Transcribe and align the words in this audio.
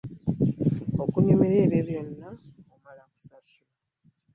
Okunyumirwa 1.03 1.55
ebyo 1.65 1.79
byonna 1.87 2.27
omala 2.73 3.03
kusasula. 3.11 3.71